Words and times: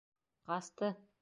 Ҡасты? 0.51 0.93